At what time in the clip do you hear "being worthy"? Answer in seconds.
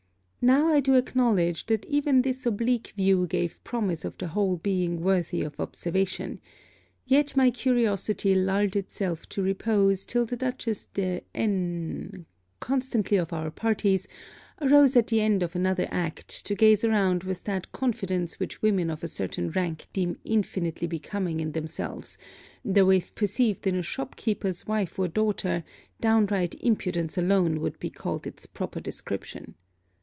4.57-5.43